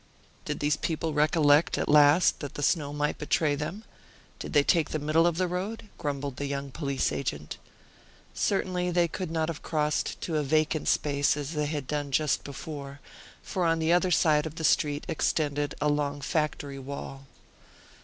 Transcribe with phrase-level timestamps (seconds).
[0.45, 3.83] "Did these people recollect at last that the snow might betray them?
[4.39, 7.59] Did they take the middle of the road?" grumbled the young police agent.
[8.33, 12.43] Certainly they could not have crossed to a vacant space as they had done just
[12.43, 12.99] before,
[13.43, 17.27] for on the other side of the street extended a long factory wall.